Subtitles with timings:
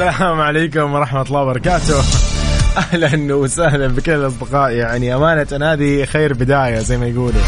[0.00, 2.02] السلام عليكم ورحمة الله وبركاته.
[2.92, 7.40] أهلا وسهلا بكل الأصدقاء يعني أمانة هذه خير بداية زي ما يقولوا.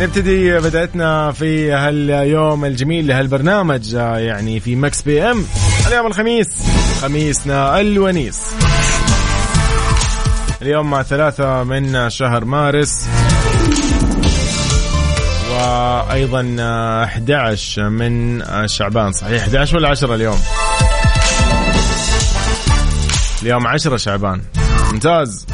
[0.00, 5.44] نبتدي بدايتنا في هاليوم الجميل لهالبرنامج يعني في Mix PM.
[5.86, 6.48] اليوم الخميس
[7.02, 8.40] خميسنا الونيس.
[10.62, 13.08] اليوم مع ثلاثة من شهر مارس.
[15.68, 16.56] وأيضا
[17.04, 19.12] 11 من شعبان.
[19.12, 20.38] صحيح 11 ولا 10 اليوم؟
[23.42, 24.40] اليوم 10 شعبان.
[24.92, 25.46] ممتاز.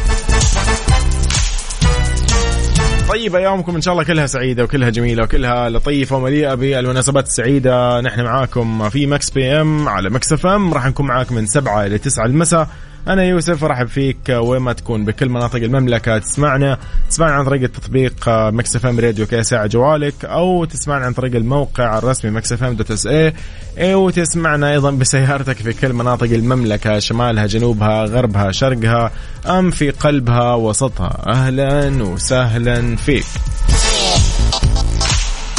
[3.09, 8.01] طيب ايامكم إن شاء الله كلها سعيدة وكلها جميلة وكلها لطيفة ومليئة بالمناسبات السعيدة.
[8.01, 10.75] نحن معاكم في Mix PM على Mix FM.
[10.75, 12.69] راح نكون معاكم من 7 إلى 9 المساء.
[13.09, 16.19] أنا يوسف أرحب فيك وين ما تكون بكل مناطق المملكة.
[16.19, 16.79] تسمعنا
[17.11, 21.99] تسمعنا عن طريق التطبيق Mix FM Radio KSA ع جوالك أو تسمعنا عن طريق الموقع
[21.99, 28.53] الرسمي Mix FM dot SA وتسمعنا أيضا بسيارتك في كل مناطق المملكة شمالها جنوبها غربها
[28.53, 29.11] شرقها
[29.47, 31.23] أم في قلبها وسطها.
[31.27, 33.25] أهلا وسهلا فيك.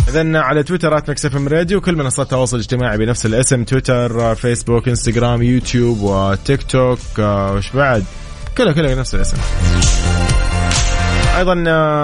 [0.08, 5.42] اذا على تويتر at FM Radio كل منصات التواصل الاجتماعي بنفس الاسم تويتر فيسبوك إنستغرام
[5.42, 8.04] يوتيوب وتيك توك وش بعد؟
[8.58, 9.38] كلها كلها نفس الاسم.
[11.38, 11.54] أيضا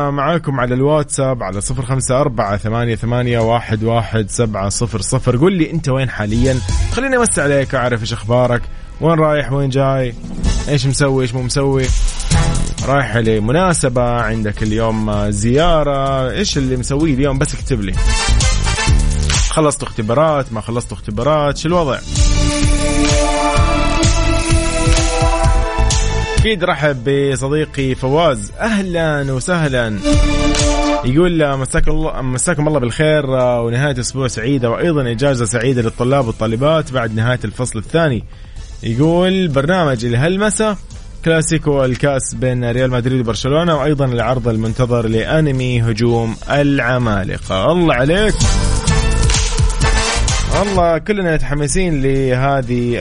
[0.10, 5.38] معاكم على الواتساب على صفر خمسة أربعة ثمانية, ثمانية واحد, واحد سبعة صفر صفر.
[5.38, 6.58] قول لي أنت وين حاليا؟
[6.92, 8.62] خليني امس عليك أعرف إيش أخبارك
[9.02, 10.14] وين رايح وين جاي؟
[10.70, 11.86] إيش مسوي إيش مو مسوي؟
[12.86, 16.32] رايح لمناسبة عندك اليوم زيارة.
[16.32, 17.94] إيش اللي مسويه اليوم؟ بس اكتب لي.
[19.50, 22.00] خلصت اختبارات ما خلصت اختبارات شو الوضع؟
[26.40, 28.52] أكيد رحب بصديقي فواز.
[28.60, 30.00] أهلا وسهلا.
[31.06, 37.16] يقول مساك الله مساكم الله بالخير ونهاية أسبوع سعيدة وأيضا إجازة سعيدة للطلاب والطالبات بعد
[37.16, 38.24] نهاية الفصل الثاني.
[38.84, 40.78] يقول برنامج لهالمساء
[41.26, 47.72] كلاسيكو الكاس بين ريال مدريد وبرشلونة وأيضا العرض المنتظر لأنمي هجوم العمالقة.
[47.72, 48.34] الله عليك.
[50.60, 52.94] والله كلنا متحمسين لهذه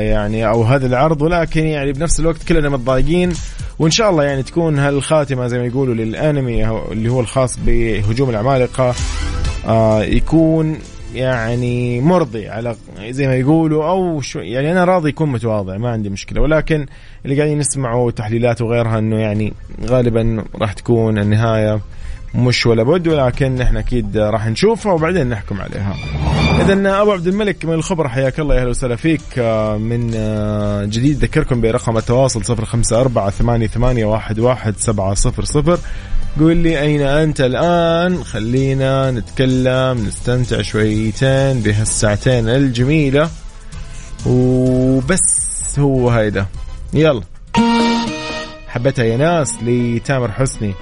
[0.00, 3.32] يعني أو هذا العرض ولكن يعني بنفس الوقت كلنا متضايقين
[3.78, 8.94] وإن شاء الله يعني تكون هالخاتمة زي ما يقولوا للأنمي اللي هو الخاص بهجوم العمالقة
[9.66, 10.78] آه يكون
[11.14, 16.08] يعني مرضي على زي ما يقولوا أو شو يعني أنا راضي يكون متواضع ما عندي
[16.10, 16.40] مشكلة.
[16.40, 16.86] ولكن
[17.24, 19.52] اللي قاعدين نسمعه تحليلات وغيرها إنه يعني
[19.86, 21.80] غالبا راح تكون النهاية.
[22.34, 25.96] مش ولا بد ولكن إحنا أكيد راح نشوفها وبعدين نحكم عليها.
[26.60, 30.84] اذا أبو عبد الملك من الخبر حياك الله يا أهلا وسهلا فيك آه، من آه،
[30.84, 35.78] جديد ذكركم برقم التواصل 054 88 11700
[36.40, 43.30] قول لي أين أنت الآن؟ خلينا نتكلم نستمتع شويتين بهالساعتين الجميلة.
[44.26, 46.46] وبس هو هيدا.
[46.94, 47.22] يلا.
[48.68, 50.74] حبتها يا ناس لتامر حسني.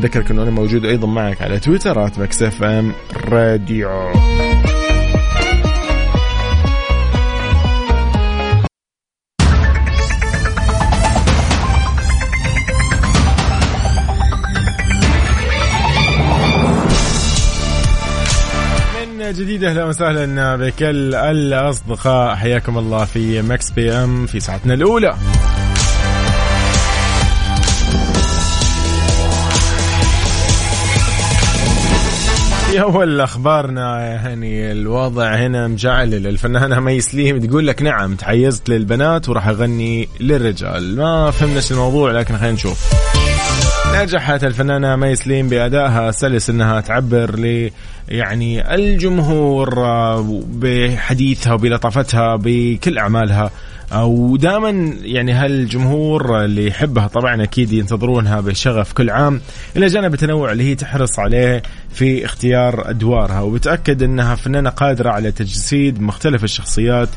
[0.00, 1.98] ذكرك انه أنا موجود أيضا معك على تويتر
[2.42, 2.92] FM
[3.28, 4.12] Radio.
[19.32, 22.34] جديد أهلا وسهلا بكل الأصدقاء.
[22.36, 25.14] حياكم الله في Mix PM في ساعتنا الأولى.
[32.72, 39.28] في أول أخبارنا يعني الوضع هنا مجعلل الفنانة مي سليم تقول لك نعم تحيزت للبنات
[39.28, 40.96] وراح أغني للرجال.
[40.96, 42.92] ما فهمنا الموضوع لكن خلينا نشوف.
[43.94, 47.70] نجحت الفنانة مي سليم بأدائها سلس أنها تعبر ل
[48.08, 53.50] يعني الجمهور آه، بحديثها وبلطافتها بكل أعمالها.
[54.00, 59.40] ودائما يعني هالجمهور اللي يحبها طبعا أكيد ينتظرونها بشغف كل عام.
[59.76, 65.32] إلى جانب التنوع اللي هي تحرص عليه في اختيار أدوارها وبتأكد إنها فنانة قادرة على
[65.32, 67.08] تجسيد مختلف الشخصيات.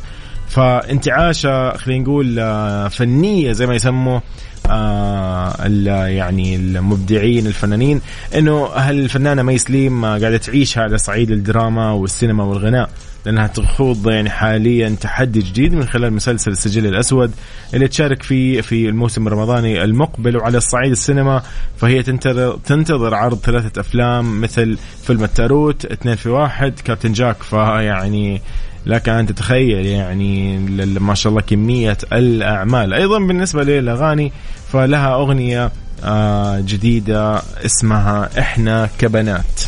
[0.50, 4.22] فانتعاشة خلينا نقول آه، فنية زي ما يسموه
[4.70, 5.68] آه
[6.08, 8.02] يعني المبدعين الفنانين
[8.36, 12.90] إنه هل الفنانه مي سليم قاعدة تعيش على صعيد الدراما والسينما والغناء.
[13.26, 17.32] لانها تخوض يعني حاليا تحدي جديد من خلال مسلسل السجل الأسود
[17.74, 21.42] اللي تشارك فيه في الموسم الرمضاني المقبل وعلى الصعيد السينما.
[21.78, 27.44] فهي تنتظر تنتظر عرض ثلاثة أفلام مثل فيلم التاروت اثنين في واحد كابتن جاك.
[27.44, 28.42] فيعني
[28.86, 30.58] لك ان تتخيل يعني
[31.00, 32.94] ما شاء الله كمية الأعمال.
[32.94, 34.32] أيضا بالنسبة للأغاني
[34.72, 35.72] فلها أغنية
[36.04, 39.62] آه، جديدة اسمها إحنا كبنات.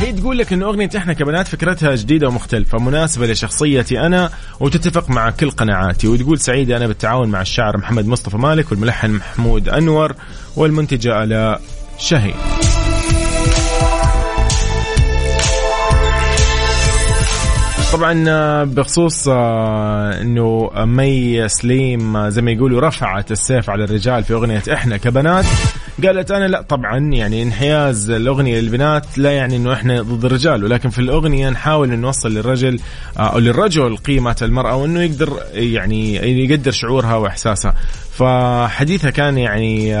[0.00, 4.30] هي تقول لك إن أغنية إحنا كبنات فكرتها جديدة ومختلفة مناسبة لشخصيتي أنا
[4.60, 6.08] وتتفق مع كل قناعاتي.
[6.08, 10.14] وتقول سعيدة أنا بالتعاون مع الشاعر محمد مصطفى مالك والملحن محمود أنور
[10.56, 11.60] والمنتجة آلاء
[11.98, 12.34] شهي
[17.98, 24.24] طبعا آه، بخصوص آه، إنه مي سليم آه، زي ما يقولوا رفعت السيف على الرجال
[24.24, 25.44] في أغنية إحنا كبنات.
[26.04, 30.88] قالت أنا لا طبعا يعني انحياز الأغنية للبنات لا يعني إنه إحنا ضد الرجال ولكن
[30.88, 32.80] في الأغنية نحاول نوصل للرجل
[33.16, 36.14] أو للرجل قيمة المرأة وإنه يقدر يعني
[36.44, 37.74] يقدر شعورها وإحساسها.
[38.12, 39.94] فحديثها كان يعني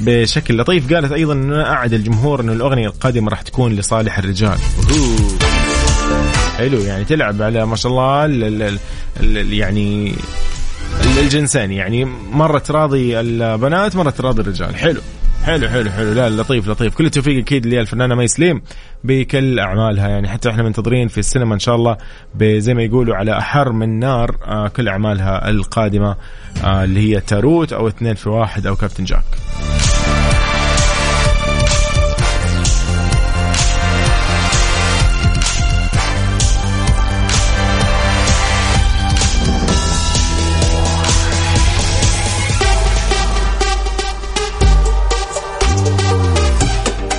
[0.00, 0.92] بشكل لطيف.
[0.92, 4.58] قالت أيضا إنه أعد الجمهور إنه الأغنية القادمة راح تكون لصالح الرجال.
[6.58, 8.78] حلو يعني تلعب على ما شاء الله ال ال
[9.20, 10.14] ال يعني
[11.18, 14.76] الجنسين يعني مرة تراضي البنات مرة تراضي الرجال.
[14.76, 15.00] حلو
[15.44, 16.12] حلو حلو حلو.
[16.12, 16.94] لا لطيف لطيف.
[16.94, 18.62] كل التوفيق أكيد للفنانه مي سليم
[19.04, 20.08] بكل أعمالها.
[20.08, 21.96] يعني حتى إحنا منتظرين في السينما إن شاء الله
[22.40, 26.16] زي ما يقولوا على أحر من نار آه، كل أعمالها القادمة
[26.64, 29.24] آه، اللي هي تاروت أو اثنين في واحد أو كابتن جاك.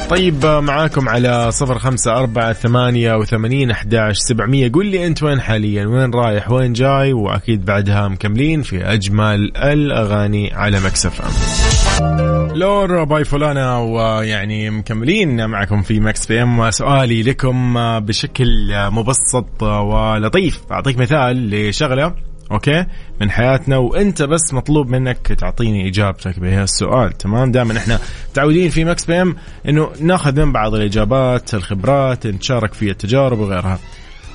[0.09, 4.71] طيب معاكم على صفر خمسة أربعة ثمانية وثمانين أحداش سبعمية.
[4.71, 10.53] قل لي أنت وين حاليا؟ وين رايح؟ وين جاي؟ وأكيد بعدها مكملين في أجمل الأغاني
[10.53, 12.47] على Mix FM.
[12.55, 16.59] لور باي فولانا ويعني مكملين معكم في Mix PM.
[16.59, 18.47] وسؤالي لكم بشكل
[18.91, 20.61] مبسط ولطيف.
[20.71, 22.28] أعطيك مثال لشغلة.
[22.51, 22.85] okay؟
[23.21, 27.99] من حياتنا وأنت بس مطلوب منك تعطيني إجابتك السؤال تمام؟ دائما إحنا
[28.31, 29.35] متعودين في ماكس بي إم
[29.69, 33.79] إنه ناخذ من بعض الإجابات الخبرات نتشارك في التجارب وغيرها.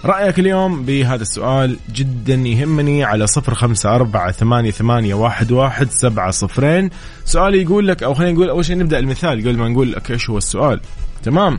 [0.04, 6.30] رأيك اليوم بهذا السؤال جدا يهمني على صفر خمسة أربعة ثمانية, ثمانية واحد, واحد سبعة
[6.30, 6.90] صفرين.
[7.24, 10.30] سؤالي يقول لك أو خلينا نقول أول شيء نبدأ المثال قبل ما نقول لك إيش
[10.30, 10.80] هو السؤال.
[11.22, 11.58] تمام؟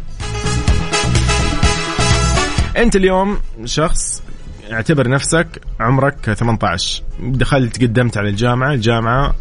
[2.77, 4.23] أنت اليوم شخص
[4.71, 5.47] اعتبر نفسك
[5.79, 9.35] عمرك 18 دخلت قدمت على الجامعة الجامعة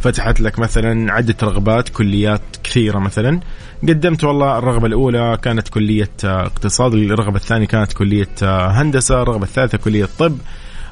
[0.00, 3.40] فتحت لك مثلا عدة رغبات كليات كثيرة مثلا.
[3.82, 10.08] قدمت والله الرغبة الأولى كانت كلية اقتصاد الرغبة الثانية كانت كلية هندسة الرغبة الثالثة كلية
[10.18, 10.38] طب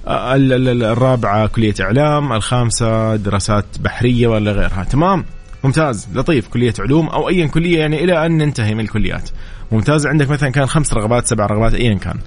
[0.06, 4.84] الرابعة كلية إعلام الخامسة دراسات بحرية ولا غيرها.
[4.84, 5.24] تمام.
[5.64, 9.30] ممتاز لطيف كلية علوم أو أي كلية يعني إلى أن ننتهي من الكليات.
[9.72, 12.18] ممتاز عندك مثلا كان خمس رغبات سبع رغبات ايا كان.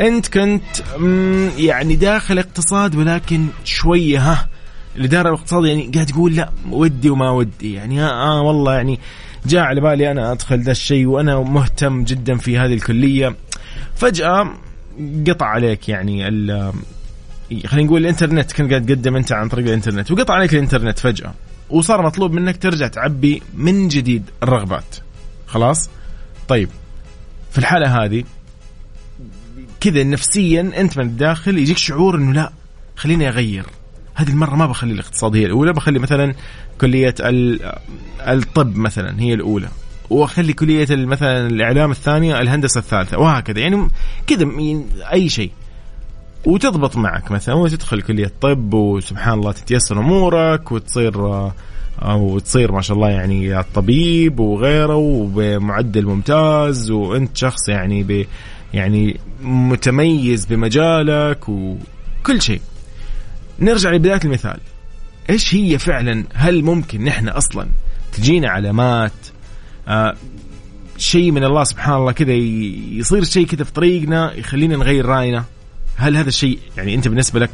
[0.00, 0.62] أنت كنت
[1.58, 4.48] يعني داخل اقتصاد ولكن شوية ها
[4.96, 8.98] الإدارة الاقتصاد يعني قاعد تقول لا ودي وما ودي يعني آه, آه والله يعني
[9.46, 13.34] جاء على بالي أنا أدخل ذا الشيء وأنا مهتم جدا في هذه الكلية.
[13.94, 14.52] فجأة
[15.28, 16.30] قطع عليك يعني
[17.66, 21.34] خلينا نقول الإنترنت كنت قاعد تقدم أنت عن طريق الإنترنت وقطع عليك الإنترنت فجأة.
[21.72, 24.96] وصار مطلوب منك ترجع تعبي من جديد الرغبات.
[25.46, 25.90] خلاص؟
[26.48, 26.68] طيب
[27.50, 28.24] في الحالة هذه
[29.80, 32.52] كذا نفسيا أنت من الداخل يجيك شعور إنه لا
[32.96, 33.66] خليني أغير.
[34.14, 36.34] هذه المرة ما بخلي الاقتصاد هي الأولى بخلي مثلا
[36.80, 37.14] كلية
[38.20, 39.68] الطب مثلا هي الأولى
[40.10, 43.60] وأخلي كلية مثلا الإعلام الثانية الهندسة الثالثة وهكذا.
[43.60, 43.88] يعني
[44.26, 44.48] كذا
[45.12, 45.50] أي شيء.
[46.46, 51.50] وتضبط معك مثلا وتدخل كلية طب وسبحان الله تتيسر أمورك وتصير
[52.02, 58.26] أو تصير ما شاء الله يعني طبيب وغيره وبمعدل ممتاز وأنت شخص يعني ب
[58.74, 62.60] يعني متميز بمجالك وكل شيء.
[63.60, 64.58] نرجع لبداية المثال.
[65.30, 67.66] إيش هي فعلا؟ هل ممكن نحن أصلا
[68.12, 69.12] تجينا علامات
[69.88, 70.14] آه
[70.96, 75.44] شيء من الله سبحان الله كذا يصير شيء كذا في طريقنا يخلينا نغير رأينا؟
[75.96, 77.50] هل هذا الشيء يعني أنت بالنسبة لك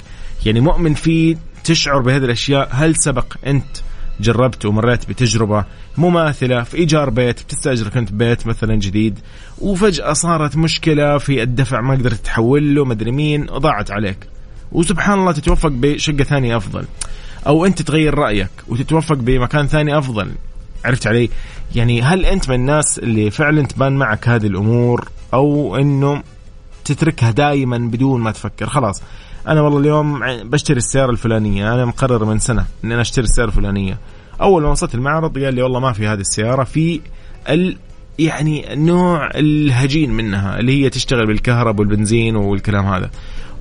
[0.46, 3.76] يعني مؤمن فيه تشعر بهذه الأشياء؟ هل سبق أنت
[4.20, 5.64] جربت ومريت بتجربة
[5.96, 9.18] مماثلة في إيجار بيت بتستأجر كنت بيت مثلا جديد
[9.58, 14.18] وفجأة صارت مشكلة في الدفع ما قدرت تحول له مدري مين وضاعت عليك.
[14.72, 16.84] وسبحان الله تتوفق بشقة ثانية أفضل.
[17.46, 20.30] أو أنت تغير رأيك وتتوفق بمكان ثاني أفضل.
[20.84, 21.30] عرفت علي؟
[21.74, 26.22] يعني هل أنت من الناس اللي فعلا تبان معك هذه الأمور؟ أو أنه
[26.88, 28.66] تتركها دائما بدون ما تفكر.
[28.66, 29.02] خلاص
[29.48, 31.74] أنا والله اليوم بشتري السيارة الفلانية.
[31.74, 33.98] أنا مقرر من سنة ان أنا أشتري السيارة الفلانية.
[34.40, 37.00] أول ما وصلت المعرض قال لي والله ما في هذه السيارة في
[37.48, 37.76] ال
[38.18, 43.10] يعني نوع الهجين منها اللي هي تشتغل بالكهرباء والبنزين والكلام هذا.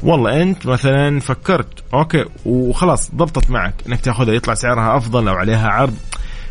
[0.04, 5.70] والله أنت مثلا فكرت أوكي وخلاص ضبطت معك إنك تأخذها يطلع سعرها أفضل أو عليها
[5.70, 5.94] عرض.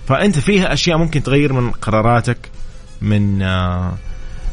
[0.07, 2.39] فأنت فيها أشياء ممكن تغير من قراراتك
[3.03, 3.93] من آه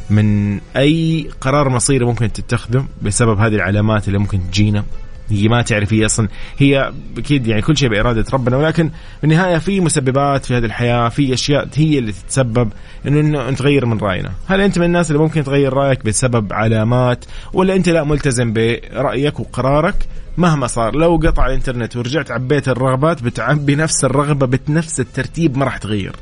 [0.09, 4.83] من أي قرار مصيري ممكن تتخذه بسبب هذه العلامات اللي ممكن تجينا.
[5.29, 9.57] هي ما تعرف هي أصلا هي أكيد يعني كل شيء بإرادة ربنا ولكن في النهايه
[9.57, 12.69] في مسببات في هذه الحياة في أشياء هي اللي تتسبب
[13.07, 17.25] إنه إنه تغير من رأينا، هل أنت من الناس اللي ممكن تغير رأيك بسبب علامات
[17.53, 19.95] ولا أنت لا ملتزم برأيك وقرارك
[20.37, 25.77] مهما صار؟ لو قطع الإنترنت ورجعت عبيت الرغبات بتعبي نفس الرغبة بنفس الترتيب ما راح
[25.77, 26.15] تغير.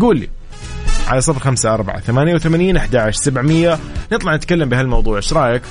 [0.00, 0.28] قول لي.
[1.06, 3.78] على صفر خمسة أربعة ثمانية وثمانين أحد سبعمية.
[4.12, 5.62] نطلع نتكلم بهالموضوع إيش رأيك؟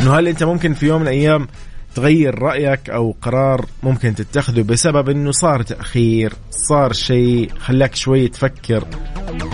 [0.00, 1.48] إنه هل أنت ممكن في يوم من الأيام
[1.94, 8.84] تغير رأيك أو قرار ممكن تتخذه بسبب أنه صار تأخير صار شيء خلاك شوي تفكر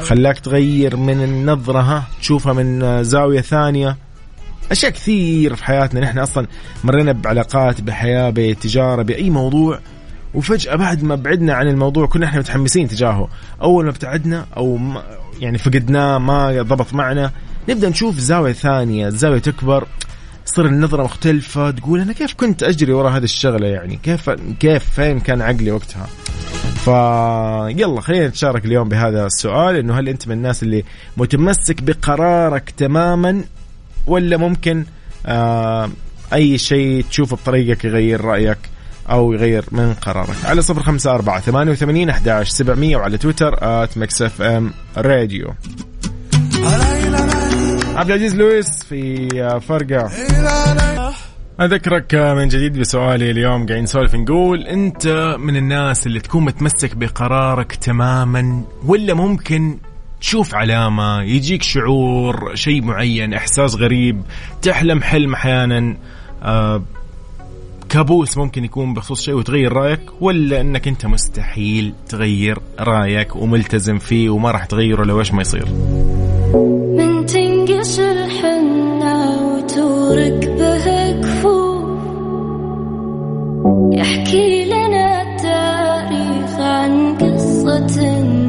[0.03, 3.97] خلاك تغير من النظرة ها؟ تشوفها من زاوية ثانية.
[4.71, 6.47] أشياء كثير في حياتنا نحن أصلا
[6.85, 9.79] مرينا بعلاقات بحياة بتجارة بأي موضوع.
[10.35, 13.29] وفجأة بعد ما بعدنا عن الموضوع كنا إحنا متحمسين تجاهه.
[13.63, 15.03] أول ما ابتعدنا أو ما
[15.41, 17.31] يعني فقدناه ما ضبط معنا
[17.69, 19.87] نبدأ نشوف زاوية ثانية الزاوية تكبر
[20.47, 25.21] تصير النظرة مختلفة تقول أنا كيف كنت أجري ورا هذه الشغلة يعني؟ كيف كيف فين
[25.21, 26.07] كان عقلي وقتها؟
[26.85, 30.85] فيلا خلينا نتشارك اليوم بهذا السؤال إنه هل أنت من الناس اللي
[31.17, 33.45] متمسك بقرارك تماما
[34.07, 34.85] ولا ممكن
[35.27, 35.91] آه
[36.33, 38.59] أي شيء تشوفه بطريقك يغير رأيك؟
[39.11, 40.37] أو يغير من قرارك.
[40.45, 45.55] على صفر خمسة أربعة ثمانية وثمانين أحداش سبعمية وعلى تويتر at Mix FM Radio.
[47.97, 49.29] عبد العزيز لويس في
[49.69, 50.11] فرقة.
[51.61, 57.73] أذكرك من جديد بسؤالي اليوم قاعدين نسولف نقول أنت من الناس اللي تكون متمسك بقرارك
[57.75, 59.79] تماما ولا ممكن
[60.21, 64.23] تشوف علامة يجيك شعور شيء معين إحساس غريب
[64.63, 65.97] تحلم حلم أحيانا
[66.43, 66.83] آه
[67.91, 74.31] كابوس ممكن يكون بخصوص شيء وتغير رأيك ولا إنك أنت مستحيل تغير رأيك وملتزم فيه
[74.31, 75.67] وما راح تغيره لو إيش ما يصير؟
[76.97, 82.01] من تنقش الحنة وتورك به كفوف
[83.93, 88.40] يحكي لنا التاريخ عن قصة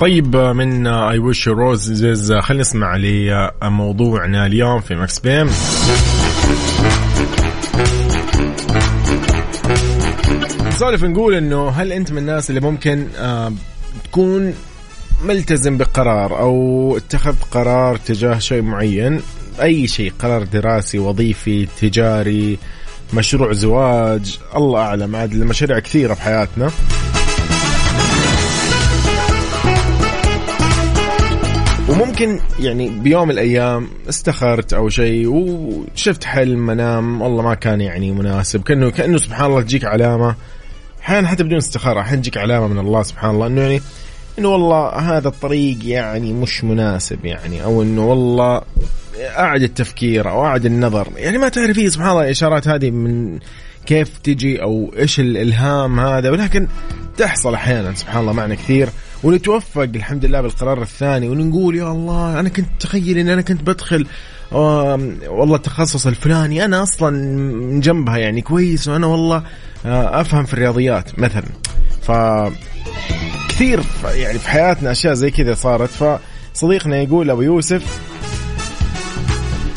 [0.00, 5.50] طيب من I Wish Roses خلينا نسمع لموضوعنا اليوم في Mix PM
[10.66, 13.52] نسولف نقول إنه هل أنت من الناس اللي ممكن آه
[14.10, 14.54] تكون
[15.24, 19.20] ملتزم بقرار أو اتخذت قرار تجاه شيء معين
[19.62, 22.58] أي شيء قرار دراسي وظيفي تجاري
[23.14, 26.70] مشروع زواج الله أعلم عاد المشاريع كثيرة في حياتنا.
[31.88, 38.12] وممكن يعني بيوم من الأيام استخرت أو شيء وشفت حلم منام والله ما كان يعني
[38.12, 40.34] مناسب كانه كأنه سبحان الله تجيك علامة
[41.02, 43.80] أحيانا حتى بدون استخارة أحيانا تجيك علامة من الله سبحان الله إنه يعني
[44.38, 48.62] إنه والله هذا الطريق يعني مش مناسب يعني أو إنه والله
[49.18, 51.08] أعد التفكير أو أعد النظر.
[51.16, 53.38] يعني ما تعرف هي سبحان الله الإشارات هذه من
[53.86, 56.66] كيف تجي أو إيش الإلهام هذا ولكن
[57.16, 58.88] تحصل أحيانا سبحان الله معنا كثير
[59.22, 64.06] ونتوفق الحمد لله بالقرار الثاني ونقول يا الله أنا كنت تخيل ان أنا كنت بدخل
[64.52, 69.42] والله التخصص الفلاني أنا أصلا من جنبها يعني كويس وأنا والله
[69.84, 71.46] أفهم في الرياضيات مثلا.
[72.02, 72.12] ف
[73.48, 73.80] كثير
[74.14, 76.18] يعني في حياتنا أشياء زي كذا صارت.
[76.54, 78.00] فصديقنا يقول أبو يوسف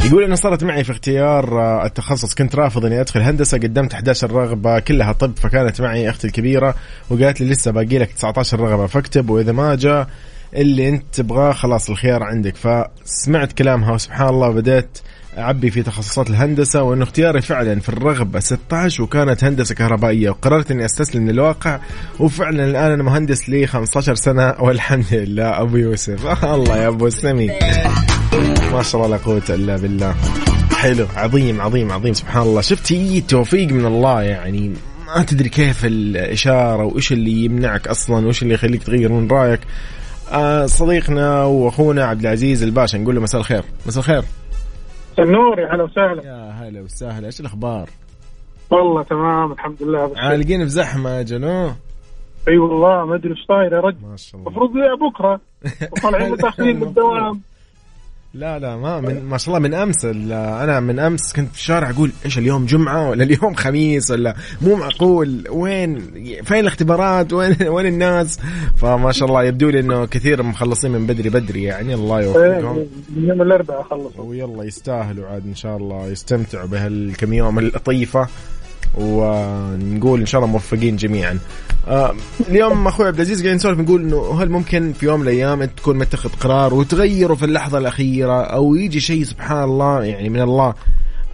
[0.05, 2.33] يقول انه صارت معي في اختيار آه، التخصص.
[2.33, 6.75] كنت رافض إني أدخل هندسة قدمت 11 رغبة كلها طب فكانت معي أختي الكبيرة
[7.09, 10.07] وقالت لي لسه باقي لك 19 رغبة فاكتب وإذا ما جاء
[10.55, 12.55] اللي أنت تبغاه خلاص الخيار عندك.
[12.55, 14.99] فسمعت كلامها وسبحان الله بديت
[15.37, 20.29] أعبي في تخصصات الهندسة وانه اختياري فعلا في الرغبة 16 وكانت هندسة كهربائية.
[20.29, 21.79] وقررت إني أستسلم للواقع
[22.19, 25.61] وفعلا الآن أنا مهندس لي 15 سنة والحمد لله.
[25.61, 26.25] أبو يوسف.
[26.43, 27.47] الله يا أبو سمي
[28.71, 30.15] ما شاء الله لا قوة إلا بالله.
[30.71, 31.07] حلو.
[31.15, 32.13] عظيم عظيم عظيم.
[32.13, 32.61] سبحان الله.
[32.61, 34.73] شفت؟ هي توفيق من الله يعني.
[35.15, 39.59] ما تدري كيف الإشارة وإيش اللي يمنعك أصلا وإيش اللي يخليك تغير من رأيك.
[40.31, 43.63] آه صديقنا وأخونا عبد العزيز الباشا نقول له مساء الخير.
[43.85, 44.23] مساء الخير.
[45.19, 46.23] النور يا هلا وسهلا.
[46.23, 47.89] يا هلا وسهلا إيش الأخبار؟
[48.71, 50.11] والله تمام الحمد لله.
[50.17, 51.71] عالقين في زحمه يا جنو.
[52.49, 53.97] أي والله ما أدري إيش صاير يا رجل.
[54.07, 54.51] ما شاء الله.
[54.51, 54.71] المفروض
[55.09, 55.41] بكرة.
[55.97, 57.41] وطالعين متأخرين من الدوام
[58.33, 61.89] لا لا ما من ما شاء الله من أمس أنا من أمس كنت في الشارع
[61.89, 65.99] أقول إيش اليوم جمعة ولا اليوم خميس ولا مو معقول وين
[66.43, 68.39] فين الاختبارات؟ وين وين الناس؟
[68.77, 72.85] فما شاء الله يبدو لي إنه كثير مخلصين من بدري بدري يعني الله يوفقهم إيه،
[73.15, 74.23] من يوم الأربعاء خلصوا.
[74.25, 78.27] ويلا يستاهلوا عاد إن شاء الله يستمتعوا بهالكم يوم اللطيفه
[78.95, 81.39] ونقول إن شاء الله موفقين جميعا.
[81.87, 82.15] آه
[82.49, 85.77] اليوم أخوي عبد العزيز قاعدين نسولف نقول إنه هل ممكن في يوم من الأيام أنت
[85.77, 90.67] تكون متخذ قرار وتغيره في اللحظة الأخيرة أو يجي شيء سبحان الله يعني من الله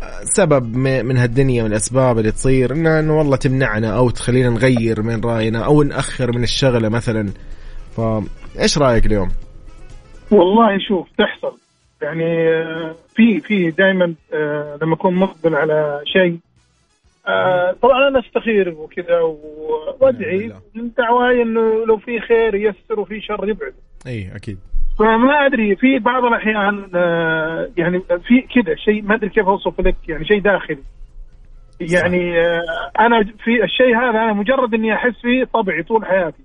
[0.04, 5.02] آه، سبب من هالدنيا من الأسباب اللي تصير إنه إنه والله تمنعنا أو تخلينا نغير
[5.02, 7.30] من رأينا أو نأخر من الشغلة مثلا
[7.98, 9.30] فايش رأيك اليوم؟
[10.32, 11.58] والله شوف تحصل
[12.02, 14.14] يعني آه، في في دائما
[14.82, 16.40] لما أكون مقبل على شيء
[17.30, 19.20] آه، طبعا أنا أستخير وكذا
[20.00, 23.74] وأدعي من دعواي إنه لو في خير ييسر وفي شر يبعد.
[24.08, 24.58] إي أكيد.
[25.00, 29.96] فما أدري في بعض الأحيان آه، يعني في كذا شيء ما أدري كيف أوصف لك
[30.10, 30.84] يعني شيء داخلي.
[31.80, 32.62] يعني آه،
[33.00, 36.44] أنا في الشيء هذا أنا مجرد إني أحس فيه طبعي طول حياتي.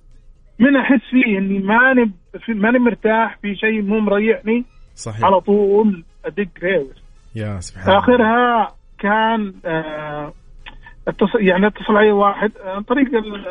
[0.59, 2.12] من أحس فيه إني ماني
[2.49, 4.64] ماني مرتاح في شيء مو مريحني
[4.95, 5.25] صحيح.
[5.25, 7.05] على طول أدق reverse.
[7.37, 7.99] يا سبحان الله.
[7.99, 10.33] آخرها كان آه،
[11.09, 13.47] اتصل يعني اتصل علي واحد عن طريق ال-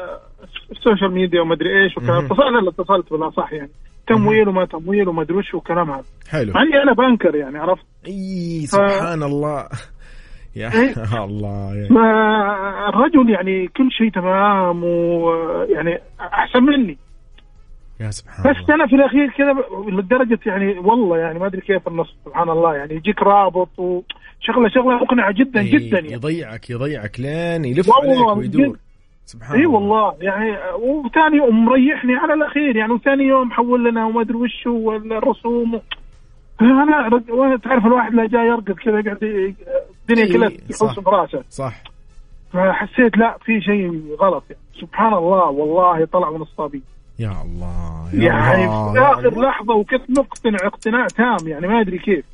[0.71, 2.25] ال social media وما أدري إيش مهم.
[2.25, 3.69] اتصل أنا اللي اتصلت ولا صح يعني.
[4.07, 6.03] تمويل وما تمويل وما أدري وش والكلام هذا.
[6.29, 6.53] حلو.
[6.53, 9.67] مع إني أنا بنكر يعني عرفت؟ إي سبحان الله.
[10.55, 16.97] يا إيه؟ الله يا فالرجل يعني كل شيء تمام ويعني أحسن مني.
[17.99, 18.75] يا سبحان بس الله.
[18.75, 19.55] أنا في الأخير كذا
[19.91, 22.75] لدرجة يعني والله يعني ما أدري كيف النص سبحان الله.
[22.75, 26.11] يعني يجيك رابط وشغله شغله مقنعة جدا إيه، جدا يعني.
[26.11, 28.77] يضيعك يضيعك لين يلف والله عليك ويدور.
[29.25, 29.79] سبحان إي الله.
[29.79, 30.15] والله.
[30.21, 32.75] يعني وثاني يوم مريحني على الأخير.
[32.75, 35.81] يعني وثاني يوم حول لنا وما أدري وش هو الرسوم.
[36.61, 40.49] أنا رج- تعرف الواحد لا جاي يرقد كذا يقعد الدنيا كلها.
[40.49, 41.43] تحوس براسه.
[41.49, 41.81] صح.
[42.53, 44.61] فحسيت لا في شيء غلط يعني.
[44.81, 45.49] سبحان الله.
[45.49, 46.81] والله طلع من الصابي
[47.19, 49.49] يا الله يا يعني الله في آخر الله.
[49.49, 52.25] لحظة وكنت مقتنع اقتناع تام يعني ما أدري كيف.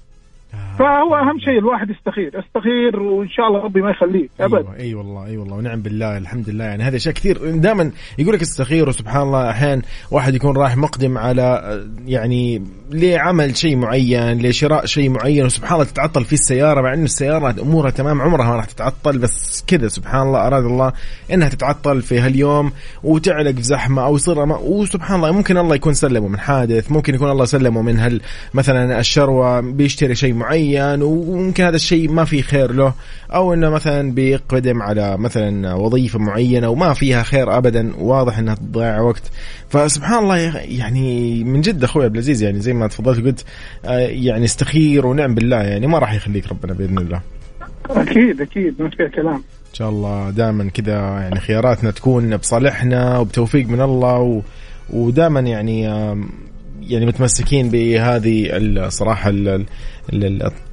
[0.80, 4.54] فهو أهم شيء الواحد يستخير استخير وإن شاء الله ربي ما يخليه أبد.
[4.56, 6.66] أيوه أي والله أي والله ونعم بالله الحمد لله.
[6.66, 7.56] يعني هذه أشياء كثير.
[7.56, 9.82] دائما يقول لك استخير وسبحان الله أحيانا
[10.12, 15.86] واحد يكون رايح مقدم على آه، يعني لعمل شيء معين لشراء شيء معين وسبحان الله
[15.86, 20.28] تتعطل في السيارة مع انه السيارة أمورها تمام عمرها ما راح تتعطل بس كذا سبحان
[20.28, 20.94] الله أراد الله
[21.34, 22.72] إنها تتعطل في هاليوم
[23.04, 27.32] وتعلق في زحمة أو يصير وسبحان الله ممكن الله يكون سلمه من حادث ممكن يكون
[27.32, 28.22] الله سلمه من هال
[28.54, 32.94] مثلا الشروة بيشتري شيء معين وممكن هذا الشيء ما فيه خير له
[33.34, 39.02] أو إنه مثلا بيقدم على مثلا وظيفة معينة وما فيها خير ابدا واضح إنها تضيع
[39.02, 39.24] وقت.
[39.70, 43.46] فسبحان الله يعني من جد أخوي عبد العزيز يعني زي ما تفضلت وقلت
[43.86, 47.22] آه، يعني استخير ونعم بالله يعني ما راح يخليك ربنا بإذن الله.
[47.90, 49.36] أكيد أكيد ما فيها كلام.
[49.70, 54.42] إن شاء الله دائما كذا يعني خياراتنا تكون بصالحنا وبتوفيق من الله و...
[54.90, 55.82] ودائما يعني
[56.82, 59.48] يعني متمسكين بهذه الصراحة ال...
[59.48, 59.56] ال...
[59.60, 59.66] ال...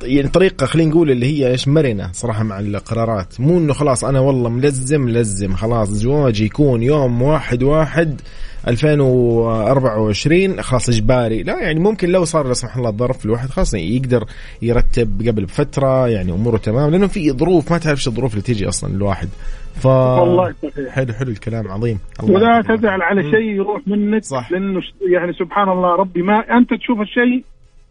[0.02, 3.40] يعني طريقة خلينا نقول اللي هي إيش مرنة صراحة مع القرارات.
[3.40, 8.20] مو إنه خلاص أنا والله ملزم ملزم خلاص زواجي يكون يوم واحد واحد
[8.68, 14.24] 2024 خلاص اجباري لا يعني ممكن لو صار لا سمح الله ظرف الواحد خلاص يقدر
[14.62, 16.90] يرتب قبل بفترة يعني أموره تمام.
[16.90, 19.28] لأنه في ظروف ما تعرف إيش الظروف اللي تيجي أصلا الواحد
[19.74, 21.98] ف والله صحيح حلو حلو الكلام عظيم.
[22.22, 22.62] الله ولا.
[22.76, 23.22] تزعل على.
[23.22, 24.52] شيء يروح منك صح.
[24.52, 24.80] لأنه
[25.12, 27.44] يعني سبحان الله ربي ما أنت تشوف الشيء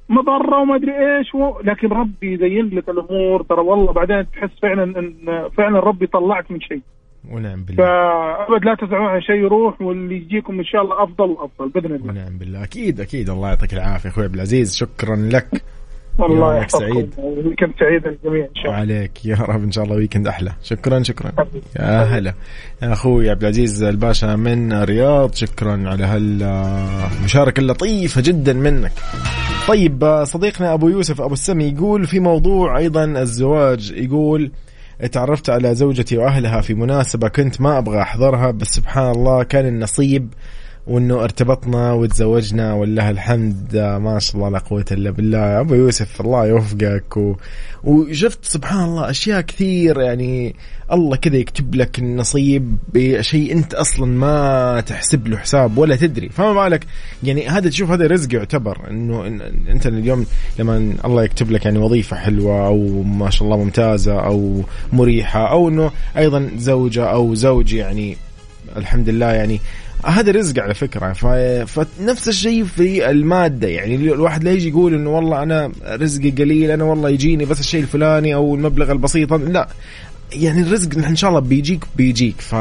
[0.09, 1.59] مضره وما أدري إيش و...
[1.63, 3.43] لكن ربي يزين لك الأمور.
[3.43, 5.13] ترى والله بعدين تحس فعلا إن
[5.57, 6.81] فعلا ربي طلعك من شيء.
[7.31, 7.85] ونعم بالله.
[7.85, 12.09] فأبد لا تزعلون على شيء يروح واللي يجيكم إن شاء الله أفضل وأفضل بإذن الله.
[12.09, 12.63] ونعم بالله.
[12.63, 13.29] أكيد أكيد.
[13.29, 14.09] الله يعطيك العافية.
[14.09, 15.63] أخوي عبد العزيز شكرا لك.
[16.19, 16.93] الله يومك يحفظكم.
[16.93, 17.13] سعيد.
[17.17, 18.77] ويكند سعيد للجميع إن شاء الله.
[18.77, 19.25] وعليك.
[19.25, 20.51] يا رب إن شاء الله ويكند أحلى.
[20.63, 21.31] شكرا شكرا.
[21.79, 22.33] يا هلا.
[22.83, 28.91] يا أخوي عبد العزيز الباشا من الرياض شكرا على هالمشاركة اللطيفة جدا منك.
[29.67, 34.51] طيب صديقنا أبو يوسف أبو السمي يقول في موضوع أيضا الزواج يقول
[35.11, 40.33] تعرفت على زوجتي وأهلها في مناسبة كنت ما أبغى أحضرها بس سبحان الله كان النصيب
[40.87, 45.59] وإنه ارتبطنا وتزوجنا ولله الحمد ما شاء الله لا قوة إلا بالله.
[45.59, 47.17] أبو يوسف الله يوفقك.
[47.17, 47.35] و...
[47.83, 50.55] وشفت سبحان الله أشياء كثير يعني
[50.91, 56.29] الله كذا يكتب لك النصيب بشيء أنت أصلا ما تحسب له حساب ولا تدري.
[56.29, 56.85] فما بالك؟
[57.23, 59.27] يعني هذا تشوف هذا رزق يعتبر إنه
[59.69, 60.25] أنت اليوم
[60.59, 65.69] لما الله يكتب لك يعني وظيفة حلوة أو ما شاء الله ممتازة أو مريحة أو
[65.69, 68.17] إنه أيضا زوجة أو زوج يعني
[68.77, 69.59] الحمد لله يعني
[70.05, 71.25] هذا رزق على فكرة ف...
[71.71, 76.83] فنفس الشيء في المادة يعني الواحد لا يجي يقول إنه والله أنا رزقي قليل أنا
[76.83, 79.67] والله يجيني بس الشيء الفلاني أو المبلغ البسيط لا
[80.33, 82.55] يعني الرزق إن شاء الله بيجيك بيجيك ف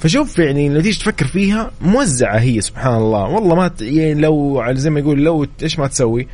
[0.00, 3.82] فشوف يعني لو تيجي تفكر فيها موزعة هي سبحان الله والله ما ت...
[3.82, 6.26] يعني لو زي ما يقول لو إيش ما تسوي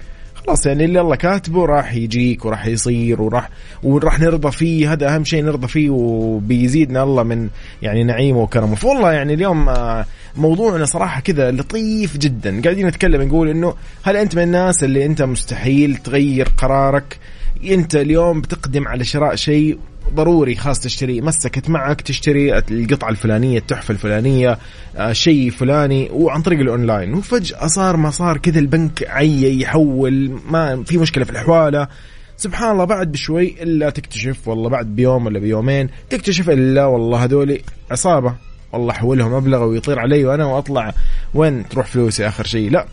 [0.46, 3.48] خلاص يعني اللي الله كاتبه راح يجيك وراح يصير وراح
[3.82, 4.92] وراح نرضى فيه.
[4.92, 7.48] هذا أهم شيء نرضى فيه وبيزيدنا الله من
[7.82, 8.74] يعني نعيمه وكرمه.
[8.74, 12.62] فوالله يعني اليوم آه، موضوعنا صراحة كذا لطيف جدا.
[12.62, 17.18] قاعدين نتكلم نقول إنه هل أنت من الناس اللي أنت مستحيل تغير قرارك؟
[17.64, 19.78] أنت اليوم بتقدم على شراء شيء
[20.14, 24.58] ضروري خاص تشتري مسكت معك تشتري القطعة الفلانية التحفة الفلانية
[24.96, 27.14] آه، شيء فلاني وعن طريق الأونلاين.
[27.14, 31.88] وفجأة صار ما صار كذا البنك عي يحول ما في مشكلة في الحوالة.
[32.36, 37.58] سبحان الله بعد بشوي إلا تكتشف والله بعد بيوم ولا بيومين تكتشف إلا والله هذول
[37.90, 38.34] عصابة.
[38.72, 40.94] والله حولهم مبلغ ويطير علي وأنا وأطلع.
[41.34, 42.86] وين تروح فلوسي آخر شيء؟ لا.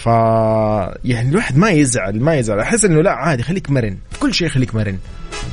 [0.00, 0.06] ف
[1.04, 2.60] يعني الواحد ما يزعل ما يزعل.
[2.60, 3.96] أحس إنه لا عادي خليك مرن.
[4.20, 4.98] كل شيء خليك مرن.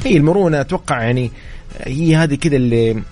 [0.05, 1.31] هي المرونة أتوقع يعني
[1.83, 3.03] هي هذه كذا اللي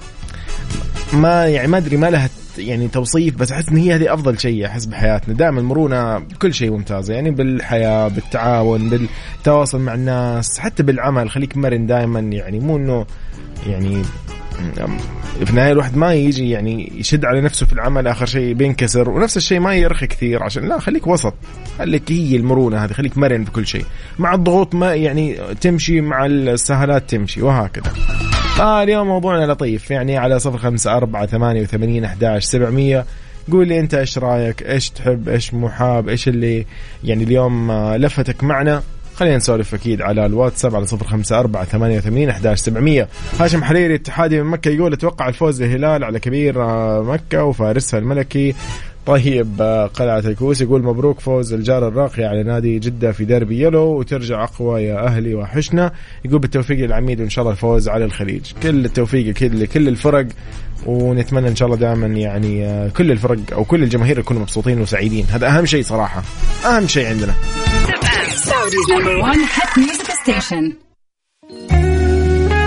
[1.13, 4.65] ما يعني ما أدري ما لها يعني توصيف بس أحس إن هي هذه أفضل شيء
[4.65, 5.33] أحس بحياتنا.
[5.33, 11.29] دائما المرونة بكل شيء ممتازه يعني بالحياة بالتعاون بالتواصل مع الناس حتى بالعمل.
[11.29, 12.19] خليك مرن دائما.
[12.19, 13.05] يعني مو إنه
[13.67, 14.01] يعني
[15.43, 19.37] في النهاية الواحد ما يجي يعني يشد على نفسه في العمل آخر شيء بينكسر ونفس
[19.37, 21.33] الشيء ما يرخي كثير عشان لا خليك وسط
[21.77, 23.85] خليك هي المرونة هذه خليك مرن في كل شيء
[24.19, 27.93] مع الضغوط ما يعني تمشي مع السهلات تمشي وهكذا.
[28.59, 33.05] آه اليوم موضوعنا لطيف يعني على صفر خمسة أربعة ثمانية وثمانين أحداش سبعمية.
[33.51, 36.65] قول لي أنت إيش رأيك؟ إيش تحب؟ إيش مو حاب إيش اللي
[37.03, 38.83] يعني اليوم آه، لفتك معنا؟
[39.15, 43.07] خلينا نسولف أكيد على الواتساب على صفر خمسة أربعة ثمانية وثمانين أحداش سبعمية.
[43.39, 48.55] هاشم حريري اتحادي من مكة يقول أتوقع الفوز للهلال على كبير آه، مكة وفارسها الملكي.
[49.05, 53.99] طيب آه، قلعة الكوس يقول مبروك فوز الجار الراقي على نادي جدة في ديربي يلو
[53.99, 55.91] وترجع أقوى يا أهلي وحشنا.
[56.25, 58.51] يقول بالتوفيق للعميد وإن شاء الله الفوز على الخليج.
[58.63, 60.27] كل التوفيق أكيد لكل الفرق
[60.85, 65.25] ونتمنى إن شاء الله دائما يعني آه، كل الفرق أو كل الجماهير يكونوا مبسوطين وسعيدين.
[65.31, 66.23] هذا أهم شيء صراحة
[66.65, 67.33] أهم شيء عندنا.
[68.35, 70.73] Saudi's number one hit music station.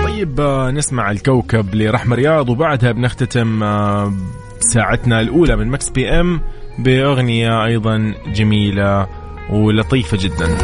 [0.05, 4.13] طيب آه، نسمع الكوكب لرحمة رياض وبعدها بنختتم آه،
[4.61, 6.41] ساعتنا الأولى من Mix PM
[6.79, 9.07] بأغنية أيضا جميلة
[9.51, 10.57] ولطيفة جدا.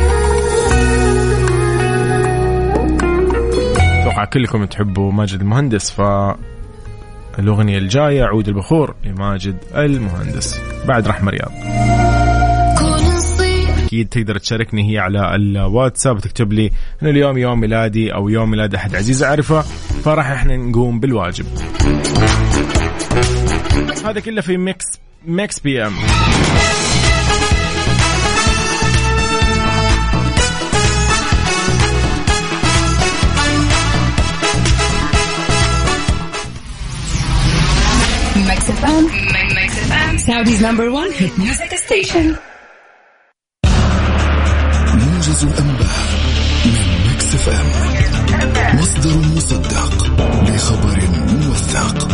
[4.01, 6.01] أتوقع كلكم تحبوا ماجد المهندس ف
[7.39, 10.61] الأغنية الجاية عود البخور لماجد المهندس.
[10.89, 11.53] بعد رحمة رياض.
[13.95, 16.71] أكيد تقدر تشاركني هي على الواتساب وتكتب لي
[17.03, 19.61] إنه اليوم يوم ميلادي أو يوم ميلاد أحد عزيز أعرفه
[20.05, 21.47] فراح إحنا نقوم بالواجب
[24.05, 24.85] هذا كله في Mix
[25.27, 25.93] Mix PM.
[40.27, 42.39] Saudi's number one hit music station.
[45.35, 45.89] موجز الأنباء
[46.65, 48.79] من ميكس إف إم.
[48.79, 50.07] مصدر مصدق
[50.49, 52.09] لخبر موثق.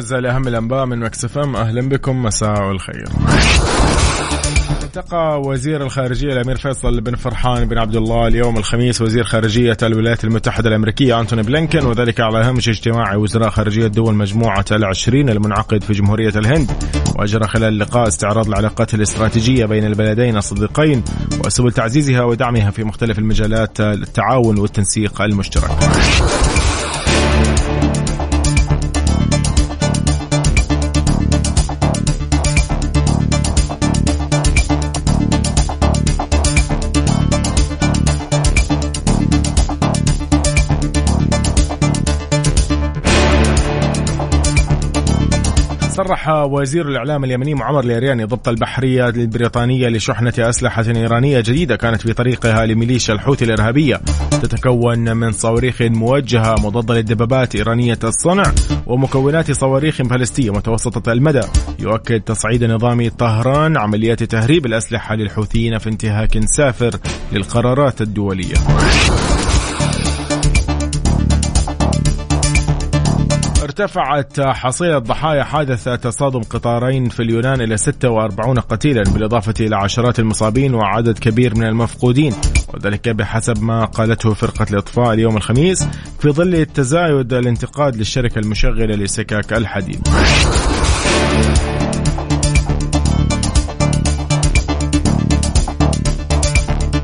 [0.00, 1.56] موجز لاهم الأنباء من Mix FM.
[1.56, 2.22] أهلا بكم.
[2.22, 3.08] مساء الخير.
[4.82, 9.02] التقى وزير الخارجية الأمير فيصل بن فرحان بن عبد الله اليوم الخميس.
[9.02, 14.64] وزير خارجية الولايات المتحدة الأمريكية أنتوني بلينكن وذلك على هامش اجتماع وزراء خارجية دول مجموعة
[14.72, 16.70] العشرين المنعقد في جمهورية الهند.
[17.18, 21.04] وأجرى خلال اللقاء استعراض العلاقات الاستراتيجية بين البلدين الصديقين
[21.44, 25.70] وسبل تعزيزها ودعمها في مختلف المجالات التعاون والتنسيق المشترك.
[46.10, 52.12] صرح وزير الإعلام اليمني معمر اليرياني ضبط البحرية البريطانية لشحنة أسلحة إيرانية جديدة كانت في
[52.12, 54.00] طريقها لميليشيا الحوثي الإرهابية.
[54.42, 58.42] تتكون من صواريخ موجهة مضادة للدبابات إيرانية الصنع
[58.86, 61.46] ومكونات صواريخ فلسطينيه متوسطة المدى.
[61.78, 66.90] يؤكد تصعيد نظام طهران عمليات تهريب الأسلحة للحوثيين في انتهاك سافر
[67.32, 68.54] للقرارات الدولية.
[73.80, 80.74] ارتفعت حصيلة ضحايا حادث تصادم قطارين في اليونان إلى 46 قتيلا بالإضافة إلى عشرات المصابين
[80.74, 82.32] وعدد كبير من المفقودين.
[82.74, 85.86] وذلك بحسب ما قالته فرقة الإطفاء اليوم الخميس
[86.18, 90.08] في ظل تزايد الانتقاد للشركة المشغلة لسكك الحديد.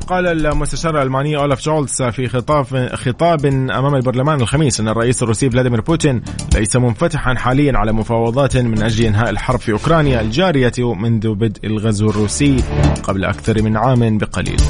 [0.07, 5.81] قال المستشار الألماني اولف شولتز في خطاب خطاب أمام البرلمان الخميس أن الرئيس الروسي فلاديمير
[5.81, 6.23] بوتين
[6.55, 12.11] ليس منفتحا حاليا على مفاوضات من أجل إنهاء الحرب في أوكرانيا الجارية منذ بدء الغزو
[12.11, 12.57] الروسي
[13.03, 14.61] قبل أكثر من عام بقليل.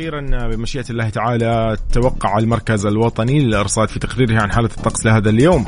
[0.00, 5.64] أخيرا بمشيئة الله تعالى توقع المركز الوطني للإرصاد في تقريره عن حالة الطقس لهذا اليوم.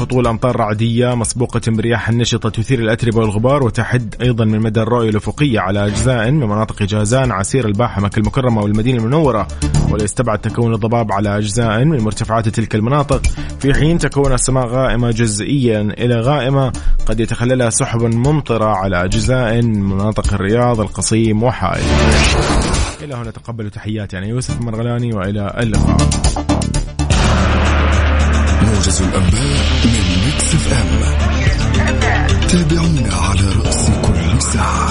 [0.00, 5.60] هطول امطار رعدية مسبوقة برياح نشطه تثير الأتربة والغبار وتحد أيضا من مدى الرؤية الأفقية
[5.60, 9.48] على أجزاء من مناطق جازان عسير الباحة مكة المكرمة والمدينة المنورة.
[9.90, 13.22] ولا يستبعد تكون الضباب على أجزاء من مرتفعات تلك المناطق.
[13.60, 16.72] في حين تكون السماء غائمة جزئيا إلى غائمة
[17.06, 21.84] قد يتخللها سحب ممطرة على أجزاء من مناطق الرياض القصيم وحائل.
[23.02, 24.18] إلى هنا تقبلوا تحياتي.
[24.18, 25.96] أنا يوسف مرغلاني وإلى اللقاء.
[28.62, 30.88] موجز الأنباء من Mix FM
[32.48, 34.90] تابعونا على رأس كل ساعة.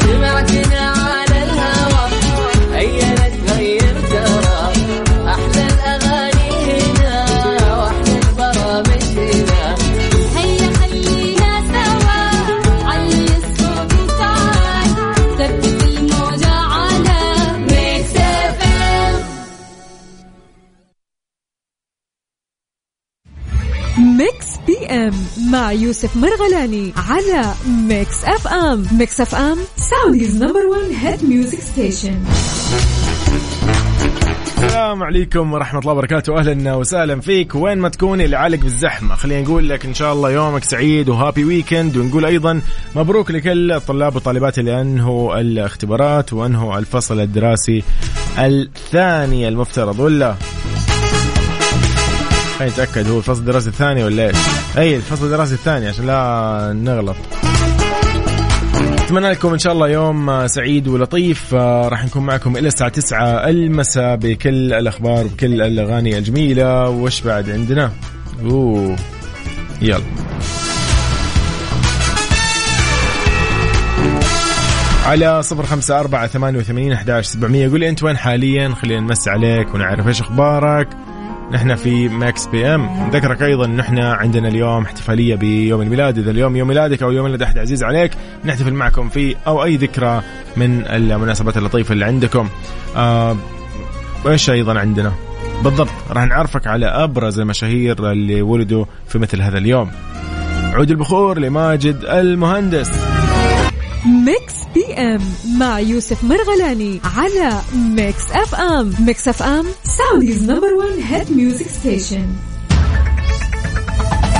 [0.00, 2.04] سمعتنا على الهوى.
[2.72, 3.13] هيا
[24.94, 25.12] أم
[25.52, 27.54] مع يوسف مرغلاني على
[27.88, 32.24] Mix FM Mix FM Saudi's number 1 hit music station
[34.56, 36.38] السلام عليكم ورحمة الله وبركاته.
[36.38, 37.54] أهلا وسهلا فيك.
[37.54, 39.14] وين ما تكون اللي علق بالزحمة.
[39.14, 42.60] خلينا نقول لك إن شاء الله يومك سعيد و happy weekend ونقول أيضا
[42.96, 47.82] مبروك لكل الطلاب والطالبات اللي أنهوا الاختبارات وأنهوا الفصل الدراسي
[48.38, 50.00] الثاني المفترض.
[50.00, 50.34] ولا
[52.58, 54.36] خلينا نتأكد هو الفصل الدراسي الثاني ولا إيش؟
[54.78, 57.16] أي الفصل الدراسي الثاني عشان لا نغلط.
[59.04, 61.54] أتمنى لكم إن شاء الله يوم سعيد ولطيف.
[61.54, 66.88] آه، راح نكون معكم إلى الساعة 9 المساء بكل الأخبار وكل الأغاني الجميلة.
[66.88, 67.90] وش بعد عندنا؟
[68.42, 68.96] أوه
[69.82, 70.04] يلا.
[75.06, 77.68] على صفر خمسة أربعة ثمانية وثمانين أحداش سبعمية.
[77.68, 80.88] قول لي أنت وين حاليا؟ خلينا نمس عليك ونعرف إيش أخبارك.
[81.52, 86.18] نحن في Mix PM ذكرك أيضا ان إحنا عندنا اليوم احتفالية بيوم الميلاد.
[86.18, 88.12] إذا اليوم يوم ميلادك أو يوم ميلاد احد عزيز عليك
[88.44, 90.22] نحتفل معكم فيه أو أي ذكرى
[90.56, 92.48] من المناسبات اللطيفة اللي عندكم.
[92.96, 93.36] آه
[94.24, 95.12] وايش أيضا عندنا؟
[95.64, 99.90] بالضبط راح نعرفك على أبرز المشاهير اللي ولدوا في مثل هذا اليوم.
[100.72, 102.90] عود البخور لماجد المهندس.
[104.26, 105.20] Mix PM
[105.58, 108.94] مع يوسف مرغلاني على Mix FM.
[109.00, 112.26] Mix FM Saudi's number 1 hit music station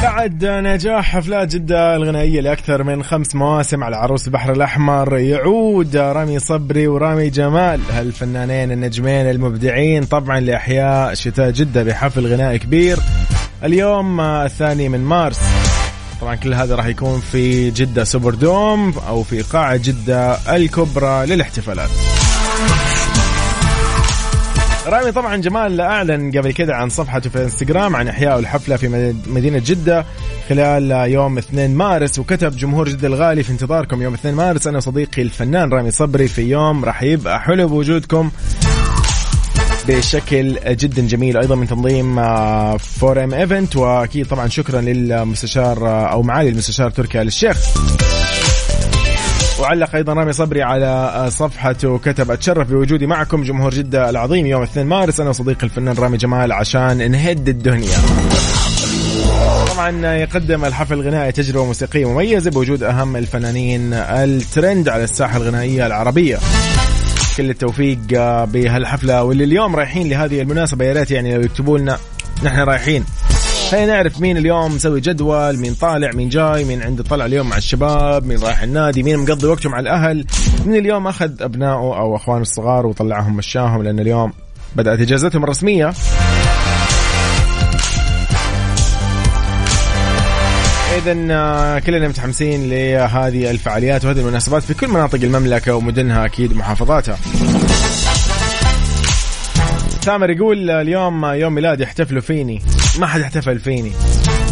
[0.03, 6.38] بعد نجاح حفلات جدة الغنائية لأكثر من خمس مواسم على عروس البحر الأحمر يعود رامي
[6.38, 12.99] صبري ورامي جمال هالفنانين النجمين المبدعين طبعا لإحياء شتاء جدة بحفل غنائي كبير.
[13.64, 15.40] اليوم الثاني من مارس.
[16.20, 21.90] طبعا كل هذا راح يكون في جدة سوبر دوم أو في قاعة جدة الكبرى للاحتفالات.
[24.87, 29.62] رامي طبعا جمال أعلن قبل كده عن صفحته في إنستغرام عن إحياء الحفلة في مدينة
[29.66, 30.05] جدة
[30.48, 35.22] خلال يوم 2 مارس وكتب جمهور جدة الغالي في انتظاركم يوم 2 مارس أنا وصديقي
[35.22, 38.31] الفنان رامي صبري في يوم راح يبقى حلو بوجودكم.
[39.88, 41.37] بشكل جدا جميل.
[41.37, 42.16] أيضا من تنظيم
[42.79, 43.77] Four M Event.
[43.77, 47.59] وأكيد طبعا شكرا للمستشار آه، أو معالي المستشار تركي آل الشيخ.
[49.61, 54.62] وعلق أيضا رامي صبري على آه، صفحته وكتب أتشرف بوجودي معكم جمهور جدة العظيم يوم
[54.62, 55.20] 2 مارس.
[55.20, 57.99] أنا وصديقي الفنان رامي جمال عشان نهد الدنيا.
[59.75, 66.38] طبعا يقدم الحفل الغنائي تجربة موسيقية مميزة بوجود أهم الفنانين الترند على الساحة الغنائية العربية.
[67.37, 69.23] كل التوفيق آه، بهالحفلة.
[69.25, 71.99] واللي اليوم رايحين لهذه المناسبة يا ريت يعني لو يكتبوا لنا
[72.44, 73.05] نحن رايحين.
[73.70, 77.57] خلينا نعرف مين اليوم مسوي جدول مين طالع مين جاي مين عنده طلع اليوم مع
[77.57, 80.27] الشباب مين رايح النادي مين مقضي وقته مع الأهل.
[80.66, 84.33] مين اليوم أخذ أبنائه أو أخوانه الصغار وطلعهم مشاهم لأن اليوم
[84.77, 85.92] بدأت إجازتهم الرسمية.
[91.07, 97.19] اذا آه، كلنا متحمسين لهذه الفعاليات وهذه المناسبات في كل مناطق المملكة ومدنها أكيد ومحافظاتها
[100.03, 102.62] ثامر يقول اليوم يوم ميلادي احتفلوا فيني.
[102.99, 103.93] ما حد احتفل فيني.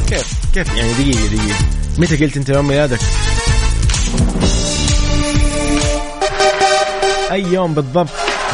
[0.09, 1.59] كيف؟ كيف؟ يعني دقيقة دقيقة.
[1.99, 2.99] متى قلت أنت يوم ميلادك؟
[7.33, 8.11] أي يوم بالضبط؟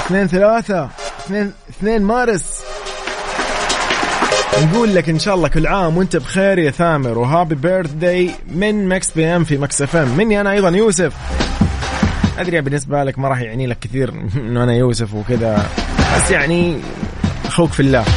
[0.06, 0.90] اثنين ثلاثة.
[1.26, 2.62] اثنين اثنين مارس.
[4.62, 8.88] نقول لك إن شاء الله كل عام وأنت بخير يا ثامر و happy birthday من
[8.88, 10.16] Mix PM في Mix FM.
[10.16, 11.12] مني أنا أيضا يوسف.
[12.38, 15.66] أدري بالنسبة لك ما راح يعني لك كثير إنه أنا يوسف وكذا
[16.16, 16.80] بس يعني
[17.46, 18.04] أخوك في الله.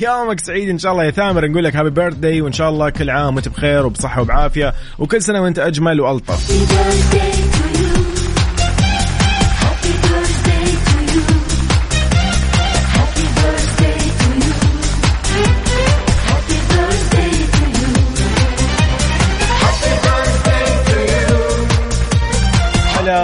[0.00, 3.10] يومك سعيد إن شاء الله يا ثامر نقول لك happy birthday وإن شاء الله كل
[3.10, 7.47] عام وأنت بخير وبصحة وبعافية وكل سنة وأنت أجمل وألطف.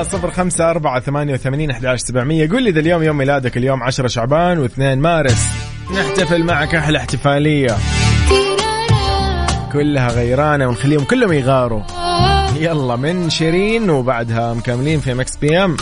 [0.05, 2.51] صفر خمسة أربعة ثمانية وثمانين أحد سبعمية.
[2.51, 5.49] قول لي إذا اليوم يوم ميلادك اليوم عشرة شعبان واثنين مارس.
[5.99, 7.77] نحتفل معك أحلى احتفالية.
[9.73, 11.83] كلها غيرانة ونخليهم كلهم يغاروا.
[12.61, 15.77] يلا من شيرين وبعدها مكملين في Mix PM.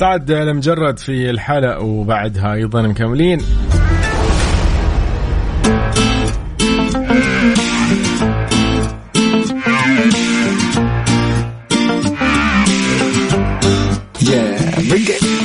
[0.00, 3.40] سعد المجرد في الحلقة وبعدها أيضا مكملين.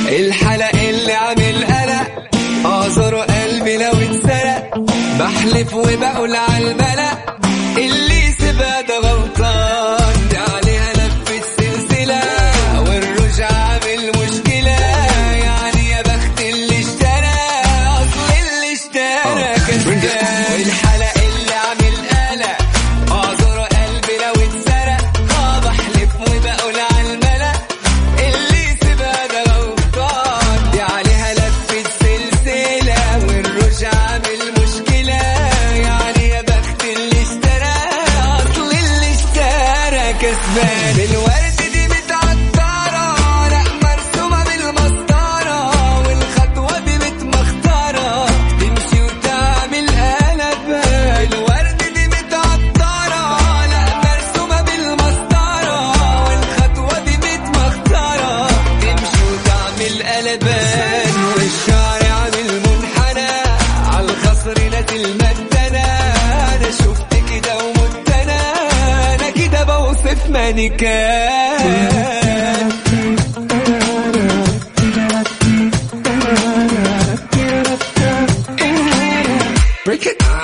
[0.08, 2.30] الحلق اللي عامل قلق
[2.66, 4.78] اعذر قلبي لو اتسرق
[5.18, 7.41] بحلف وبقول على الملأ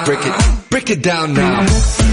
[0.08, 2.07] Break it, break it, down now.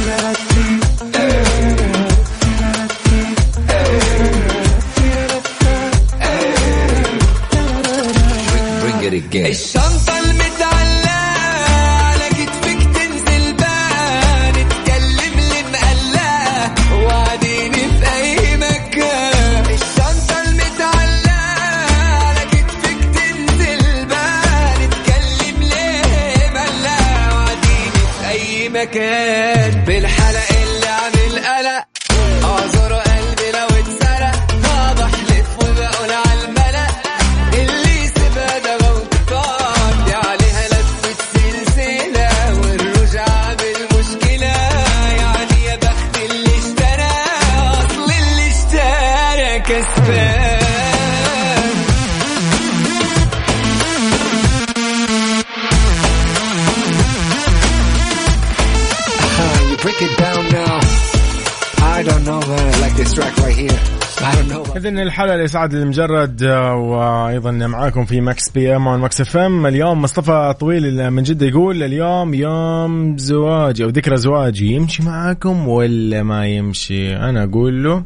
[63.70, 64.78] Know.
[64.78, 71.11] اذا الحلقة لسعد لمجرد آه، وأيضا معاكم في Mix PM Mix FM اليوم مصطفى طويل
[71.11, 77.43] من جدة يقول اليوم يوم زواجي أو ذكرى زواجي يمشي معاكم ولا ما يمشي؟ أنا
[77.43, 78.03] أقول له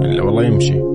[0.00, 0.91] والله يمشي.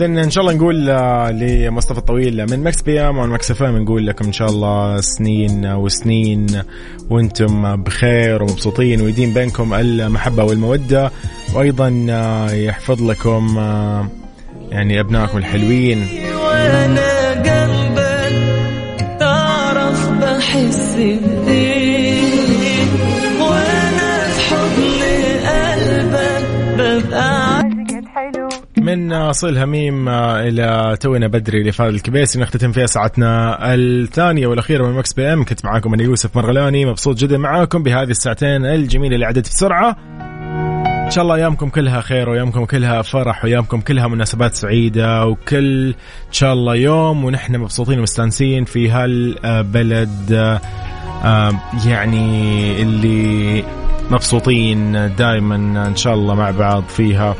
[0.00, 4.06] اذا إن شاء الله نقول آه، لمصطفى الطويل من Mix PM و Mix FM نقول
[4.06, 6.46] لكم إن شاء الله سنين وسنين
[7.10, 11.10] وأنتم بخير ومبسوطين ويدين بينكم المحبة والمودة.
[11.54, 14.08] وأيضا آه، يحفظ لكم آه،
[14.70, 16.06] يعني أبنائكم الحلوين.
[28.94, 35.12] من صل هميم إلى تونا بدري لفادي الكبيسي نختتم فيها ساعتنا الثانية والأخيرة من Mix
[35.12, 35.44] PM.
[35.44, 36.86] كنت معاكم أنا يوسف مرغلاني.
[36.86, 39.96] مبسوط جدا معاكم بهذه الساعتين الجميلة اللي عدت بسرعة.
[41.04, 46.32] إن شاء الله ايامكم كلها خير وايامكم كلها فرح وايامكم كلها مناسبات سعيدة وكل إن
[46.32, 47.24] شاء الله يوم.
[47.24, 50.60] ونحن مبسوطين ومستانسين في هالبلد
[51.24, 51.52] آه،
[51.86, 53.64] يعني اللي
[54.10, 57.34] مبسوطين دائما إن شاء الله مع بعض فيها.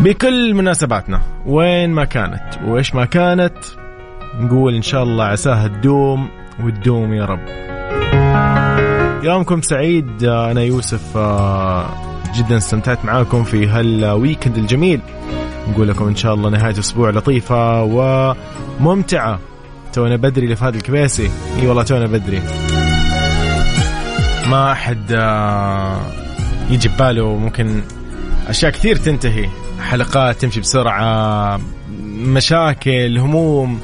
[0.00, 1.20] بكل مناسباتنا.
[1.46, 3.56] وين ما كانت وإيش ما كانت
[4.40, 6.28] نقول إن شاء الله عساها تدوم
[6.64, 7.48] وتدوم يا رب.
[9.24, 11.86] يومكم سعيد أنا يوسف آه،
[12.34, 15.00] جدا استمتعت معاكم في هالويكند الجميل.
[15.70, 19.38] نقول لكم إن شاء الله نهاية أسبوع لطيفة وممتعة.
[19.92, 21.30] تونا بدري لفهد الكبيسي.
[21.60, 22.42] إي والله تونا بدري.
[24.50, 26.00] ما أحد آه،
[26.70, 27.80] يجي بباله ممكن
[28.48, 29.48] أشياء كثير تنتهي.
[29.80, 31.60] حلقات تمشي بسرعة
[32.04, 33.80] مشاكل هموم.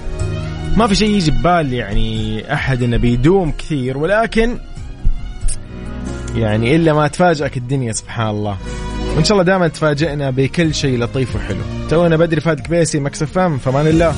[0.76, 4.58] ما في شيء يجي ببال يعني أحد إنه بيدوم كثير ولكن
[6.34, 8.56] يعني إلا ما تفاجئك الدنيا سبحان الله.
[9.16, 11.60] وإن شاء الله دائما تفاجئنا بكل شيء لطيف وحلو.
[11.90, 14.14] تونا بدري فهد كبيسي مكسف فام فمان الله.